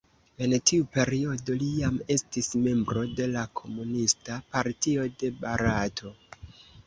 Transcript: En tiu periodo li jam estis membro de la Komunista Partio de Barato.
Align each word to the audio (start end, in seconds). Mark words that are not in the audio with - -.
En 0.43 0.53
tiu 0.69 0.85
periodo 0.93 1.57
li 1.63 1.67
jam 1.81 1.99
estis 2.15 2.47
membro 2.63 3.03
de 3.19 3.27
la 3.35 3.43
Komunista 3.59 4.39
Partio 4.55 5.05
de 5.21 5.31
Barato. 5.45 6.15